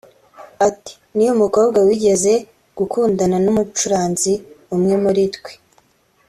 Ati 0.67 0.93
«Ni 1.15 1.25
umukobwa 1.35 1.77
wigeze 1.87 2.33
gukundana 2.77 3.37
n’umucuranzi 3.45 4.33
umwe 4.75 4.95
muri 5.03 5.21
twebwe 5.35 5.51